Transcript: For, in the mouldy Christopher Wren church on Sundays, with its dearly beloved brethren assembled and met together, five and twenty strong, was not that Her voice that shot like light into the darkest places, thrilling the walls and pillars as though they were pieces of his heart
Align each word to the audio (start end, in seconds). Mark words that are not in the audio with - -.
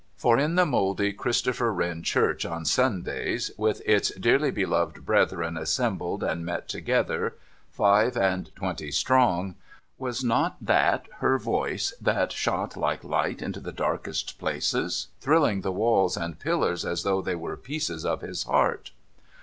For, 0.17 0.39
in 0.39 0.55
the 0.55 0.65
mouldy 0.65 1.13
Christopher 1.13 1.71
Wren 1.71 2.01
church 2.01 2.43
on 2.43 2.65
Sundays, 2.65 3.51
with 3.55 3.83
its 3.85 4.09
dearly 4.15 4.49
beloved 4.49 5.05
brethren 5.05 5.57
assembled 5.57 6.23
and 6.23 6.43
met 6.43 6.67
together, 6.67 7.35
five 7.71 8.17
and 8.17 8.49
twenty 8.55 8.89
strong, 8.89 9.53
was 9.99 10.23
not 10.23 10.55
that 10.59 11.05
Her 11.17 11.37
voice 11.37 11.93
that 12.01 12.31
shot 12.31 12.75
like 12.75 13.03
light 13.03 13.43
into 13.43 13.59
the 13.59 13.71
darkest 13.71 14.39
places, 14.39 15.09
thrilling 15.19 15.61
the 15.61 15.71
walls 15.71 16.17
and 16.17 16.39
pillars 16.39 16.83
as 16.83 17.03
though 17.03 17.21
they 17.21 17.35
were 17.35 17.55
pieces 17.55 18.03
of 18.03 18.21
his 18.21 18.45
heart 18.45 18.89